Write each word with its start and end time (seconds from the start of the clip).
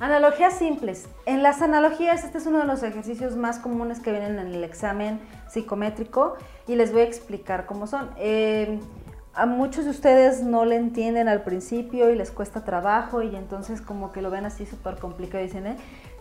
Analogías 0.00 0.56
simples. 0.56 1.08
En 1.26 1.42
las 1.42 1.60
analogías, 1.60 2.22
este 2.22 2.38
es 2.38 2.46
uno 2.46 2.58
de 2.58 2.66
los 2.66 2.84
ejercicios 2.84 3.34
más 3.34 3.58
comunes 3.58 3.98
que 3.98 4.12
vienen 4.12 4.38
en 4.38 4.54
el 4.54 4.62
examen 4.62 5.18
psicométrico 5.48 6.36
y 6.68 6.76
les 6.76 6.92
voy 6.92 7.00
a 7.00 7.04
explicar 7.04 7.66
cómo 7.66 7.88
son. 7.88 8.08
Eh, 8.16 8.78
a 9.34 9.46
muchos 9.46 9.86
de 9.86 9.90
ustedes 9.90 10.44
no 10.44 10.64
le 10.64 10.76
entienden 10.76 11.26
al 11.26 11.42
principio 11.42 12.10
y 12.10 12.14
les 12.14 12.30
cuesta 12.30 12.62
trabajo 12.64 13.22
y 13.22 13.34
entonces 13.34 13.80
como 13.80 14.12
que 14.12 14.22
lo 14.22 14.30
ven 14.30 14.44
así 14.44 14.66
súper 14.66 14.98
complicado 14.98 15.42
y 15.42 15.48
dicen, 15.48 15.66
¿eh? 15.66 15.76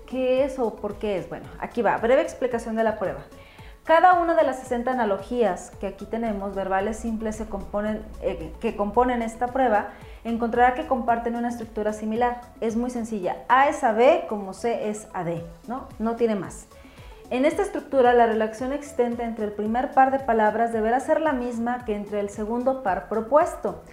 ¿qué 0.07 0.44
es 0.44 0.57
o 0.57 0.75
por 0.75 0.96
qué 0.96 1.20
es? 1.20 1.30
Bueno, 1.30 1.46
aquí 1.59 1.84
va, 1.84 1.98
breve 1.98 2.23
explicación 2.23 2.75
de 2.75 2.84
la 2.84 2.98
prueba. 2.98 3.25
Cada 3.88 4.15
una 4.15 4.35
de 4.35 4.43
las 4.43 4.59
60 4.59 4.91
analogías 4.91 5.71
que 5.79 5.87
aquí 5.87 6.04
tenemos, 6.04 6.54
verbales 6.54 6.97
simples, 6.97 7.37
se 7.37 7.45
componen, 7.45 8.04
eh, 8.21 8.51
que 8.59 8.75
componen 8.75 9.21
esta 9.21 9.47
prueba, 9.47 9.91
encontrará 10.25 10.73
que 10.73 10.87
comparten 10.87 11.37
una 11.37 11.47
estructura 11.47 11.93
similar. 11.93 12.42
Es 12.59 12.75
muy 12.75 12.89
sencilla. 12.89 13.45
A 13.47 13.69
es 13.69 13.86
a 13.86 13.93
B 13.93 14.25
como 14.28 14.54
C 14.54 14.89
es 14.89 15.07
a 15.14 15.23
D, 15.23 15.42
¿no? 15.69 15.87
No 16.00 16.18
tiene 16.18 16.36
más. 16.36 16.68
En 17.29 17.45
esta 17.45 17.61
estructura, 17.61 18.11
la 18.11 18.25
relación 18.25 18.73
existente 18.73 19.23
entre 19.23 19.45
el 19.45 19.54
primer 19.54 19.92
par 19.92 20.11
de 20.11 20.19
palabras 20.19 20.73
deberá 20.73 21.00
ser 21.00 21.21
la 21.21 21.31
misma 21.31 21.86
que 21.86 21.95
entre 21.95 22.19
el 22.19 22.29
segundo 22.29 22.83
par 22.83 23.07
propuesto. 23.07 23.83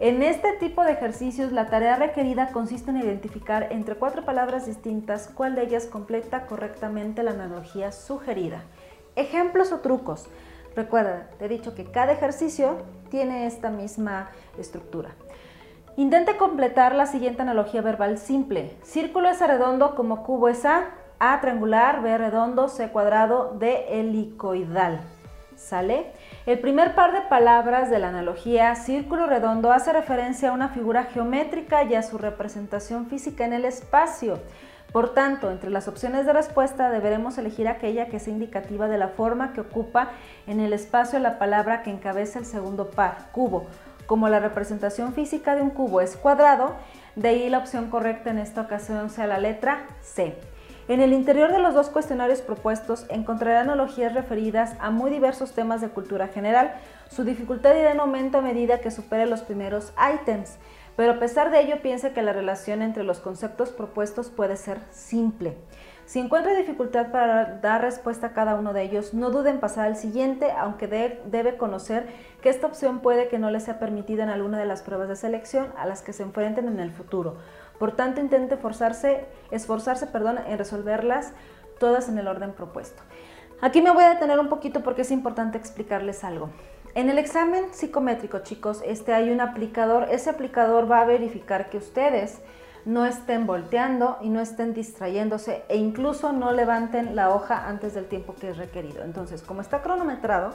En 0.00 0.24
este 0.24 0.54
tipo 0.54 0.82
de 0.82 0.90
ejercicios, 0.90 1.52
la 1.52 1.66
tarea 1.66 1.94
requerida 1.94 2.48
consiste 2.48 2.90
en 2.90 2.96
identificar 2.96 3.68
entre 3.70 3.94
cuatro 3.94 4.24
palabras 4.24 4.66
distintas 4.66 5.30
cuál 5.32 5.54
de 5.54 5.62
ellas 5.62 5.86
completa 5.86 6.46
correctamente 6.46 7.22
la 7.22 7.30
analogía 7.30 7.92
sugerida. 7.92 8.64
Ejemplos 9.16 9.72
o 9.72 9.80
trucos. 9.80 10.26
Recuerda, 10.74 11.28
te 11.38 11.46
he 11.46 11.48
dicho 11.48 11.74
que 11.74 11.90
cada 11.90 12.12
ejercicio 12.12 12.76
tiene 13.10 13.46
esta 13.46 13.70
misma 13.70 14.28
estructura. 14.58 15.10
Intente 15.96 16.36
completar 16.36 16.94
la 16.94 17.06
siguiente 17.06 17.40
analogía 17.40 17.80
verbal 17.80 18.18
simple. 18.18 18.76
Círculo 18.82 19.30
es 19.30 19.40
redondo 19.40 19.94
como 19.94 20.22
cubo 20.22 20.48
es 20.50 20.66
A, 20.66 20.90
A 21.18 21.40
triangular, 21.40 22.02
B 22.02 22.18
redondo, 22.18 22.68
C 22.68 22.90
cuadrado, 22.90 23.56
D 23.58 23.86
helicoidal. 23.88 25.00
¿Sale? 25.56 26.12
El 26.44 26.58
primer 26.58 26.94
par 26.94 27.14
de 27.14 27.22
palabras 27.22 27.88
de 27.88 27.98
la 27.98 28.10
analogía 28.10 28.74
círculo 28.74 29.26
redondo 29.26 29.72
hace 29.72 29.90
referencia 29.94 30.50
a 30.50 30.52
una 30.52 30.68
figura 30.68 31.04
geométrica 31.04 31.84
y 31.84 31.94
a 31.94 32.02
su 32.02 32.18
representación 32.18 33.06
física 33.06 33.46
en 33.46 33.54
el 33.54 33.64
espacio. 33.64 34.38
Por 34.96 35.12
tanto, 35.12 35.50
entre 35.50 35.68
las 35.68 35.88
opciones 35.88 36.24
de 36.24 36.32
respuesta 36.32 36.88
deberemos 36.88 37.36
elegir 37.36 37.68
aquella 37.68 38.06
que 38.06 38.18
sea 38.18 38.32
indicativa 38.32 38.88
de 38.88 38.96
la 38.96 39.08
forma 39.08 39.52
que 39.52 39.60
ocupa 39.60 40.12
en 40.46 40.58
el 40.58 40.72
espacio 40.72 41.18
la 41.18 41.38
palabra 41.38 41.82
que 41.82 41.90
encabeza 41.90 42.38
el 42.38 42.46
segundo 42.46 42.88
par, 42.88 43.28
cubo. 43.30 43.66
Como 44.06 44.30
la 44.30 44.40
representación 44.40 45.12
física 45.12 45.54
de 45.54 45.60
un 45.60 45.68
cubo 45.68 46.00
es 46.00 46.16
cuadrado, 46.16 46.76
de 47.14 47.28
ahí 47.28 47.50
la 47.50 47.58
opción 47.58 47.90
correcta 47.90 48.30
en 48.30 48.38
esta 48.38 48.62
ocasión 48.62 49.10
sea 49.10 49.26
la 49.26 49.36
letra 49.36 49.84
C. 50.00 50.34
En 50.88 51.02
el 51.02 51.12
interior 51.12 51.52
de 51.52 51.58
los 51.58 51.74
dos 51.74 51.90
cuestionarios 51.90 52.40
propuestos 52.40 53.04
encontrará 53.10 53.60
analogías 53.60 54.14
referidas 54.14 54.76
a 54.80 54.90
muy 54.90 55.10
diversos 55.10 55.52
temas 55.52 55.82
de 55.82 55.90
cultura 55.90 56.28
general. 56.28 56.72
Su 57.10 57.24
dificultad 57.24 57.74
irá 57.74 57.92
en 57.92 58.00
aumento 58.00 58.38
a 58.38 58.40
medida 58.40 58.80
que 58.80 58.90
supere 58.90 59.26
los 59.26 59.42
primeros 59.42 59.92
ítems 60.14 60.56
pero 60.96 61.12
a 61.12 61.18
pesar 61.18 61.50
de 61.50 61.60
ello 61.60 61.82
piensa 61.82 62.14
que 62.14 62.22
la 62.22 62.32
relación 62.32 62.82
entre 62.82 63.04
los 63.04 63.20
conceptos 63.20 63.70
propuestos 63.70 64.30
puede 64.30 64.56
ser 64.56 64.80
simple. 64.90 65.56
Si 66.06 66.20
encuentra 66.20 66.54
dificultad 66.54 67.10
para 67.10 67.58
dar 67.60 67.82
respuesta 67.82 68.28
a 68.28 68.32
cada 68.32 68.54
uno 68.54 68.72
de 68.72 68.82
ellos, 68.82 69.12
no 69.12 69.30
dude 69.30 69.50
en 69.50 69.58
pasar 69.58 69.86
al 69.86 69.96
siguiente, 69.96 70.52
aunque 70.52 70.86
debe 70.86 71.56
conocer 71.56 72.06
que 72.40 72.48
esta 72.48 72.68
opción 72.68 73.00
puede 73.00 73.26
que 73.26 73.40
no 73.40 73.50
le 73.50 73.58
sea 73.58 73.80
permitida 73.80 74.22
en 74.22 74.28
alguna 74.28 74.56
de 74.58 74.66
las 74.66 74.82
pruebas 74.82 75.08
de 75.08 75.16
selección 75.16 75.66
a 75.76 75.84
las 75.84 76.02
que 76.02 76.12
se 76.12 76.22
enfrenten 76.22 76.68
en 76.68 76.78
el 76.78 76.92
futuro. 76.92 77.38
Por 77.80 77.90
tanto, 77.92 78.20
intente 78.20 78.56
forzarse, 78.56 79.26
esforzarse 79.50 80.06
perdón, 80.06 80.38
en 80.46 80.56
resolverlas 80.56 81.32
todas 81.80 82.08
en 82.08 82.18
el 82.18 82.28
orden 82.28 82.52
propuesto. 82.52 83.02
Aquí 83.60 83.82
me 83.82 83.90
voy 83.90 84.04
a 84.04 84.10
detener 84.10 84.38
un 84.38 84.48
poquito 84.48 84.84
porque 84.84 85.02
es 85.02 85.10
importante 85.10 85.58
explicarles 85.58 86.22
algo. 86.22 86.50
En 86.96 87.10
el 87.10 87.18
examen 87.18 87.66
psicométrico, 87.72 88.38
chicos, 88.38 88.80
este 88.82 89.12
hay 89.12 89.28
un 89.28 89.42
aplicador. 89.42 90.04
Ese 90.10 90.30
aplicador 90.30 90.90
va 90.90 91.02
a 91.02 91.04
verificar 91.04 91.68
que 91.68 91.76
ustedes 91.76 92.38
no 92.86 93.04
estén 93.04 93.46
volteando 93.46 94.16
y 94.22 94.30
no 94.30 94.40
estén 94.40 94.72
distrayéndose 94.72 95.62
e 95.68 95.76
incluso 95.76 96.32
no 96.32 96.52
levanten 96.52 97.14
la 97.14 97.34
hoja 97.34 97.68
antes 97.68 97.92
del 97.92 98.06
tiempo 98.06 98.34
que 98.34 98.48
es 98.48 98.56
requerido. 98.56 99.04
Entonces, 99.04 99.42
como 99.42 99.60
está 99.60 99.82
cronometrado, 99.82 100.54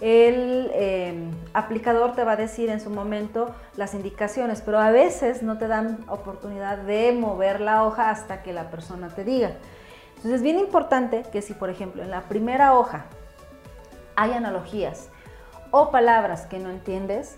el 0.00 0.70
eh, 0.74 1.28
aplicador 1.54 2.12
te 2.12 2.22
va 2.22 2.32
a 2.32 2.36
decir 2.36 2.70
en 2.70 2.80
su 2.80 2.90
momento 2.90 3.52
las 3.76 3.92
indicaciones, 3.92 4.62
pero 4.64 4.78
a 4.78 4.92
veces 4.92 5.42
no 5.42 5.58
te 5.58 5.66
dan 5.66 5.98
oportunidad 6.06 6.78
de 6.78 7.10
mover 7.10 7.60
la 7.60 7.82
hoja 7.82 8.10
hasta 8.10 8.44
que 8.44 8.52
la 8.52 8.70
persona 8.70 9.08
te 9.08 9.24
diga. 9.24 9.56
Entonces 10.10 10.34
es 10.34 10.42
bien 10.42 10.60
importante 10.60 11.24
que 11.32 11.42
si, 11.42 11.52
por 11.52 11.68
ejemplo, 11.68 12.00
en 12.00 12.12
la 12.12 12.20
primera 12.28 12.74
hoja 12.74 13.06
hay 14.14 14.30
analogías, 14.34 15.08
o 15.70 15.90
palabras 15.90 16.46
que 16.46 16.58
no 16.58 16.70
entiendes, 16.70 17.36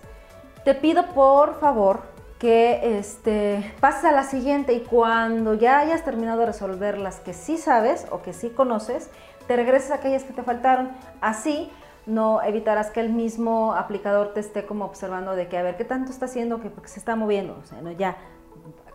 te 0.63 0.73
pido 0.73 1.07
por 1.07 1.59
favor 1.59 2.01
que 2.39 2.97
este, 2.97 3.73
pases 3.79 4.05
a 4.05 4.11
la 4.11 4.23
siguiente 4.23 4.73
y 4.73 4.81
cuando 4.81 5.53
ya 5.53 5.79
hayas 5.79 6.03
terminado 6.03 6.41
de 6.41 6.47
resolver 6.47 6.97
las 6.97 7.19
que 7.19 7.33
sí 7.33 7.57
sabes 7.57 8.05
o 8.11 8.21
que 8.21 8.33
sí 8.33 8.49
conoces, 8.49 9.09
te 9.47 9.55
regreses 9.55 9.91
a 9.91 9.95
aquellas 9.95 10.23
que 10.23 10.33
te 10.33 10.43
faltaron. 10.43 10.91
Así 11.21 11.71
no 12.05 12.41
evitarás 12.41 12.91
que 12.91 12.99
el 12.99 13.13
mismo 13.13 13.73
aplicador 13.73 14.33
te 14.33 14.41
esté 14.41 14.65
como 14.65 14.83
observando 14.85 15.35
de 15.35 15.47
que 15.47 15.57
a 15.57 15.63
ver 15.63 15.77
qué 15.77 15.85
tanto 15.85 16.11
está 16.11 16.25
haciendo 16.25 16.59
que 16.59 16.69
se 16.85 16.99
está 16.99 17.15
moviendo. 17.15 17.57
O 17.63 17.65
sea, 17.65 17.81
no, 17.81 17.91
ya 17.91 18.17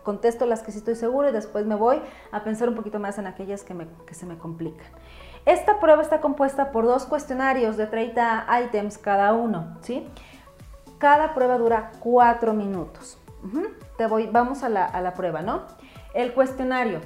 contesto 0.09 0.47
las 0.47 0.63
que 0.63 0.71
sí 0.71 0.79
estoy 0.79 0.95
seguro 0.95 1.29
y 1.29 1.31
después 1.31 1.67
me 1.67 1.75
voy 1.75 2.01
a 2.31 2.43
pensar 2.43 2.67
un 2.67 2.73
poquito 2.73 2.97
más 2.97 3.19
en 3.19 3.27
aquellas 3.27 3.61
que, 3.61 3.75
que 4.07 4.15
se 4.15 4.25
me 4.25 4.39
complican. 4.39 4.87
Esta 5.45 5.79
prueba 5.79 6.01
está 6.01 6.19
compuesta 6.19 6.71
por 6.71 6.85
dos 6.85 7.05
cuestionarios 7.05 7.77
de 7.77 7.85
30 7.85 8.47
ítems 8.65 8.97
cada 8.97 9.33
uno, 9.33 9.77
¿sí? 9.81 10.07
Cada 10.97 11.35
prueba 11.35 11.59
dura 11.59 11.91
4 11.99 12.53
minutos. 12.53 13.19
Te 13.99 14.07
voy, 14.07 14.25
vamos 14.25 14.63
a 14.63 14.69
la, 14.69 15.13
prueba, 15.13 15.43
¿no? 15.43 15.61
El 16.15 16.33
cuestionario. 16.33 17.01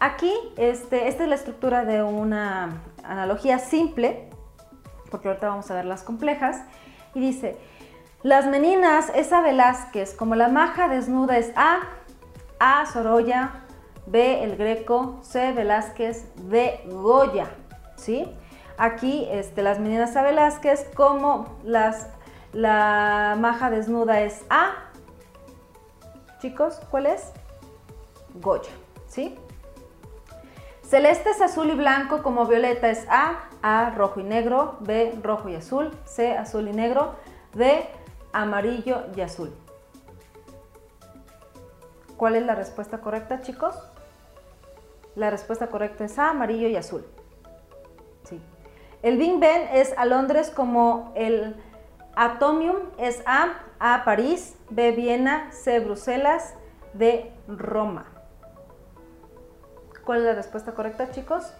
Aquí, 0.00 0.32
este, 0.56 1.08
esta 1.08 1.24
es 1.24 1.28
la 1.28 1.34
estructura 1.34 1.84
de 1.84 2.02
una 2.02 2.80
analogía 3.04 3.58
simple, 3.58 4.30
porque 5.10 5.28
ahorita 5.28 5.48
vamos 5.50 5.70
a 5.70 5.74
ver 5.74 5.84
las 5.84 6.02
complejas, 6.02 6.62
y 7.14 7.20
dice, 7.20 7.58
las 8.22 8.46
meninas, 8.46 9.12
esa 9.14 9.42
Velázquez, 9.42 10.14
como 10.14 10.36
la 10.36 10.48
maja 10.48 10.88
desnuda 10.88 11.36
es 11.36 11.52
A, 11.54 11.80
A, 12.58 12.86
Sorolla, 12.86 13.64
B, 14.06 14.42
el 14.42 14.56
Greco, 14.56 15.18
C, 15.22 15.52
Velázquez, 15.52 16.26
D, 16.48 16.80
Goya. 16.86 17.48
¿sí? 17.96 18.26
Aquí 18.78 19.26
este, 19.30 19.62
las 19.62 19.78
meninas 19.78 20.16
a 20.16 20.22
Velázquez, 20.22 20.90
como 20.94 21.58
las, 21.64 22.08
la 22.52 23.36
maja 23.38 23.70
desnuda 23.70 24.20
es 24.20 24.44
A. 24.50 24.72
Chicos, 26.40 26.80
¿cuál 26.90 27.06
es? 27.06 27.32
Goya, 28.34 28.70
¿sí? 29.08 29.36
Celeste 30.82 31.30
es 31.30 31.40
azul 31.40 31.70
y 31.70 31.74
blanco, 31.74 32.22
como 32.22 32.46
violeta 32.46 32.90
es 32.90 33.06
A, 33.08 33.48
A 33.62 33.90
rojo 33.90 34.20
y 34.20 34.24
negro, 34.24 34.76
B 34.80 35.18
rojo 35.22 35.48
y 35.48 35.56
azul, 35.56 35.90
C 36.04 36.36
azul 36.36 36.68
y 36.68 36.72
negro, 36.72 37.14
D 37.54 37.88
amarillo 38.32 39.04
y 39.16 39.22
azul. 39.22 39.52
¿Cuál 42.16 42.36
es 42.36 42.46
la 42.46 42.54
respuesta 42.54 42.98
correcta, 42.98 43.40
chicos? 43.42 43.74
La 45.14 45.30
respuesta 45.30 45.68
correcta 45.68 46.04
es 46.04 46.18
A, 46.18 46.30
amarillo 46.30 46.68
y 46.68 46.76
azul. 46.76 47.04
El 49.02 49.18
Big 49.18 49.38
Ben 49.38 49.68
es 49.72 49.96
a 49.96 50.04
Londres 50.04 50.50
como 50.50 51.12
el 51.14 51.54
Atomium 52.16 52.76
es 52.98 53.22
A, 53.26 53.52
A 53.78 54.04
París, 54.04 54.56
B 54.70 54.92
Viena, 54.92 55.52
C 55.52 55.80
Bruselas, 55.80 56.54
D 56.94 57.30
Roma. 57.46 58.06
¿Cuál 60.04 60.20
es 60.20 60.24
la 60.24 60.34
respuesta 60.34 60.72
correcta, 60.72 61.10
chicos? 61.10 61.52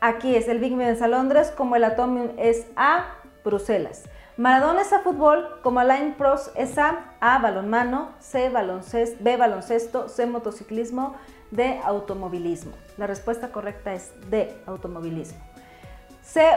Aquí 0.00 0.34
es 0.34 0.48
el 0.48 0.58
Big 0.58 0.76
Ben 0.76 0.88
es 0.88 1.00
a 1.00 1.08
Londres 1.08 1.52
como 1.56 1.76
el 1.76 1.84
Atomium 1.84 2.32
es 2.38 2.66
A 2.76 3.14
Bruselas. 3.44 4.04
Maradona 4.38 4.82
es 4.82 4.92
a 4.92 5.00
fútbol, 5.00 5.60
como 5.62 5.82
Line 5.82 6.14
Pros 6.18 6.50
es 6.56 6.76
a 6.76 7.14
A 7.20 7.38
balonmano, 7.38 8.10
C 8.18 8.50
baloncesto, 8.50 9.16
B 9.20 9.38
baloncesto, 9.38 10.10
C 10.10 10.26
motociclismo, 10.26 11.14
de 11.50 11.80
automovilismo. 11.82 12.72
La 12.98 13.06
respuesta 13.06 13.48
correcta 13.48 13.94
es 13.94 14.12
de 14.28 14.54
automovilismo. 14.66 15.38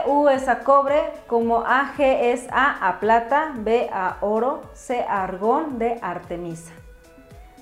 CU 0.04 0.28
es 0.28 0.46
a 0.46 0.60
cobre, 0.60 1.00
como 1.26 1.60
AG 1.60 2.00
es 2.00 2.46
A 2.50 2.86
a 2.86 3.00
plata, 3.00 3.54
B 3.56 3.88
a 3.90 4.18
oro, 4.20 4.62
C 4.74 5.02
a 5.08 5.22
argón, 5.22 5.78
D 5.78 5.98
Artemisa. 6.02 6.72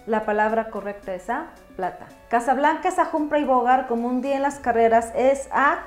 La 0.06 0.24
palabra 0.24 0.70
correcta 0.70 1.14
es 1.14 1.30
A, 1.30 1.50
plata. 1.76 2.08
Casablanca 2.28 2.88
es 2.88 2.98
a 2.98 3.08
Humphrey 3.12 3.44
Bogart, 3.44 3.86
como 3.86 4.08
un 4.08 4.20
día 4.20 4.34
en 4.34 4.42
las 4.42 4.58
carreras 4.58 5.12
es 5.14 5.48
A, 5.52 5.78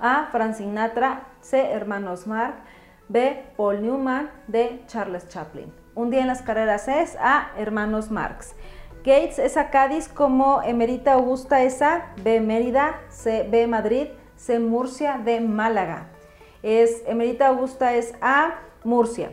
A 0.00 0.26
Frank 0.32 0.54
Sinatra, 0.54 1.20
C 1.40 1.70
Hermanos 1.70 2.26
Mark, 2.26 2.56
B 3.08 3.44
Paul 3.56 3.82
Newman, 3.82 4.30
D 4.48 4.82
Charles 4.86 5.28
Chaplin. 5.28 5.72
Un 5.94 6.10
día 6.10 6.20
en 6.20 6.26
las 6.26 6.42
carreras 6.42 6.88
es 6.88 7.16
A. 7.20 7.52
Hermanos 7.56 8.10
Marx. 8.10 8.54
Gates 8.98 9.38
es 9.38 9.56
a 9.56 9.70
Cádiz 9.70 10.08
como 10.08 10.62
Emerita 10.62 11.12
Augusta 11.12 11.62
es 11.62 11.80
a 11.80 12.12
B. 12.22 12.40
Mérida, 12.40 13.00
C. 13.08 13.46
B. 13.48 13.66
Madrid, 13.66 14.08
C. 14.36 14.58
Murcia, 14.58 15.20
D. 15.24 15.40
Málaga. 15.40 16.08
Es 16.62 17.04
Emerita 17.06 17.46
Augusta 17.46 17.94
es 17.94 18.14
a 18.20 18.56
Murcia. 18.82 19.30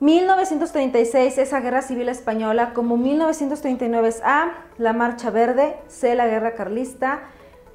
1936 0.00 1.36
es 1.36 1.52
la 1.52 1.60
Guerra 1.60 1.82
Civil 1.82 2.08
Española, 2.08 2.72
como 2.72 2.96
1939 2.96 4.08
es 4.08 4.22
A, 4.24 4.54
la 4.78 4.94
Marcha 4.94 5.28
Verde, 5.28 5.76
C, 5.88 6.14
la 6.14 6.26
Guerra 6.26 6.54
Carlista, 6.54 7.20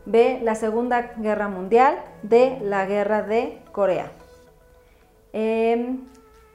B, 0.08 0.40
la 0.42 0.56
Segunda 0.56 1.14
Guerra 1.18 1.50
Mundial, 1.50 2.00
D, 2.24 2.58
la 2.64 2.88
Guerra 2.88 3.22
de 3.22 3.62
Corea. 3.72 4.12
Em, 5.38 6.00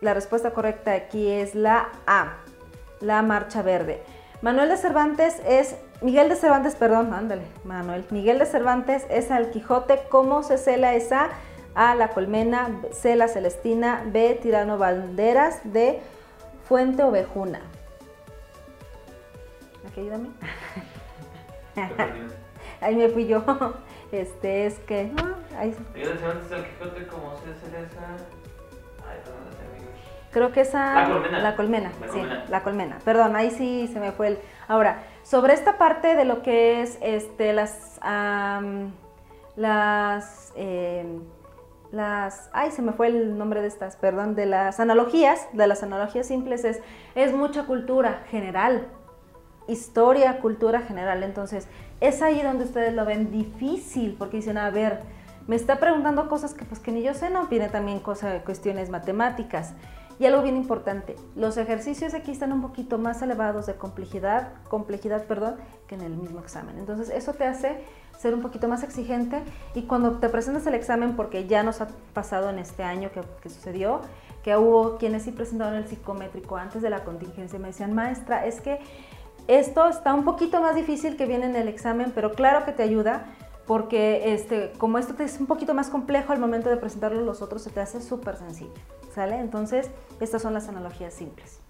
la 0.01 0.15
respuesta 0.15 0.53
correcta 0.53 0.95
aquí 0.95 1.31
es 1.31 1.55
la 1.55 1.91
A, 2.07 2.39
la 3.01 3.21
Marcha 3.21 3.61
Verde. 3.61 4.03
Manuel 4.41 4.71
de 4.71 4.79
Cervantes 4.79 5.39
es, 5.47 5.77
Miguel 6.01 6.31
de 6.31 6.37
Cervantes, 6.37 6.77
perdón, 6.77 7.13
ándale, 7.13 7.43
Manuel. 7.65 8.07
Miguel 8.09 8.39
de 8.39 8.47
Cervantes 8.47 9.05
es 9.11 9.31
al 9.31 9.51
Quijote, 9.51 10.01
¿cómo 10.09 10.43
se 10.43 10.57
cela 10.57 10.95
esa? 10.95 11.29
A. 11.75 11.95
La 11.95 12.09
Colmena, 12.09 12.81
C. 12.93 13.17
La 13.17 13.29
Celestina, 13.29 14.03
B. 14.07 14.39
Tirano 14.41 14.79
Banderas, 14.79 15.61
D. 15.65 16.01
Fuente 16.67 17.03
Ovejuna. 17.03 17.61
Aquí 19.87 20.01
ayúdame. 20.01 20.31
ahí 22.81 22.97
me 22.97 23.11
fui 23.11 23.27
yo. 23.27 23.45
Este 24.11 24.67
es 24.67 24.79
que. 24.81 25.05
No, 25.05 25.37
ahí 25.57 25.73
sí. 25.73 26.03
antes 26.03 26.51
el 26.51 26.65
Quijote 26.65 27.07
como 27.07 27.37
se 27.37 27.51
esa. 27.53 28.17
Creo 30.33 30.53
que 30.53 30.61
esa. 30.61 30.95
La 30.95 31.09
colmena. 31.09 31.39
La 31.41 31.57
colmena, 31.57 31.93
sí, 32.13 32.23
la 32.49 32.63
colmena. 32.63 32.99
Perdón, 33.05 33.37
ahí 33.37 33.51
sí 33.51 33.89
se 33.93 34.01
me 34.01 34.13
fue 34.13 34.29
el. 34.29 34.39
Ahora, 34.69 35.03
sobre 35.23 35.55
esta 35.55 35.79
parte 35.79 36.15
de 36.15 36.25
lo 36.25 36.43
que 36.43 36.83
es 36.83 36.99
este, 37.03 37.53
las. 37.53 37.99
las. 39.57 40.53
Eh, 40.57 41.05
las, 41.93 42.51
ay, 42.53 42.71
se 42.71 42.83
me 42.83 42.93
fue 42.93 43.09
el 43.09 43.37
nombre 43.37 43.63
de 43.63 43.69
estas, 43.69 43.97
perdón, 43.97 44.37
de 44.37 44.47
las 44.47 44.79
analogías, 44.79 45.49
de 45.53 45.67
las 45.67 45.83
analogías 45.83 46.27
simples 46.27 46.65
es, 46.65 46.81
es 47.17 47.33
mucha 47.35 47.65
cultura 47.65 48.23
general, 48.31 48.87
historia, 49.67 50.39
cultura 50.39 50.83
general. 50.83 51.25
Entonces, 51.25 51.67
es 52.01 52.23
ahí 52.23 52.43
donde 52.43 52.65
ustedes 52.65 52.95
lo 52.95 53.05
ven 53.05 53.33
difícil, 53.33 54.15
porque 54.17 54.37
dicen, 54.37 54.57
a 54.57 54.71
ver, 54.71 55.01
me 55.49 55.57
está 55.57 55.81
preguntando 55.81 56.29
cosas 56.29 56.55
que 56.55 56.65
pues 56.65 56.81
que 56.81 56.93
ni 56.93 57.03
yo 57.03 57.13
sé, 57.15 57.29
no, 57.29 57.49
viene 57.49 57.69
también 57.69 57.99
cosas, 57.99 58.43
cuestiones 58.43 58.89
matemáticas. 58.89 59.75
Y 60.21 60.27
algo 60.27 60.43
bien 60.43 60.59
importante, 60.59 61.17
los 61.35 61.57
ejercicios 61.57 62.13
aquí 62.13 62.31
están 62.31 62.53
un 62.53 62.61
poquito 62.61 62.99
más 62.99 63.23
elevados 63.23 63.65
de 63.65 63.77
complejidad, 63.77 64.53
complejidad, 64.69 65.25
perdón, 65.25 65.57
que 65.87 65.95
en 65.95 66.03
el 66.03 66.13
mismo 66.13 66.41
examen. 66.41 66.77
Entonces, 66.79 67.09
eso 67.09 67.33
te 67.33 67.47
hace 67.47 67.79
ser 68.19 68.35
un 68.35 68.43
poquito 68.43 68.69
más 68.69 68.83
exigente 68.83 69.43
y 69.75 69.85
cuando 69.85 70.19
te 70.19 70.29
presentas 70.29 70.67
el 70.67 70.75
examen, 70.75 71.17
porque 71.17 71.47
ya 71.47 71.63
nos 71.63 71.81
ha 71.81 71.89
pasado 72.13 72.51
en 72.51 72.59
este 72.59 72.83
año 72.83 73.09
que, 73.11 73.49
sucedió, 73.49 74.03
que 74.43 74.59
hubo 74.59 74.99
quienes 74.99 75.23
sí 75.23 75.33
presentaron 75.33 75.77
el 75.77 75.89
psicométrico 75.89 76.59
antes 76.59 76.83
de 76.83 76.91
la 76.91 77.03
contingencia, 77.03 77.59
me 77.59 77.69
decían, 77.69 77.95
maestra, 77.95 78.45
es 78.45 78.61
que 78.61 78.79
esto 79.49 79.89
está 79.89 80.13
un 80.13 80.25
poquito 80.25 80.61
más 80.61 80.75
difícil 80.75 81.17
que 81.17 81.25
viene 81.25 81.47
en 81.47 81.57
el 81.57 81.67
examen, 81.67 82.13
pero 82.15 82.33
claro 82.33 82.67
que 82.67 82.73
te 82.73 82.83
ayuda, 82.83 83.25
porque 83.67 84.35
este, 84.35 84.73
como 84.77 84.99
esto 84.99 85.15
es 85.23 85.41
un 85.41 85.47
poquito 85.47 85.73
más 85.73 85.89
complejo 85.89 86.35
al 86.35 86.41
momento 86.41 86.69
de 86.69 86.77
presentarlo 86.77 87.23
los 87.23 87.41
otros 87.41 87.63
se 87.63 87.71
te 87.71 87.81
hace 87.81 88.03
súper 88.03 88.37
sencillo, 88.37 88.75
¿sale? 89.15 89.39
Entonces, 89.39 89.91
estas 90.21 90.43
son 90.43 90.55
las 90.55 90.69
analogías 90.69 91.15
simples. 91.15 91.61